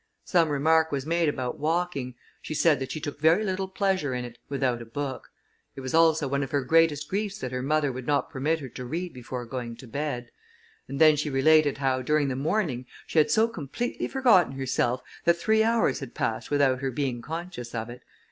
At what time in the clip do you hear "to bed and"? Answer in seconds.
9.75-10.99